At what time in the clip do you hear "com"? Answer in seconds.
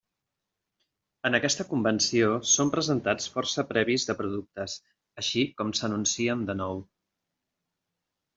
5.61-5.75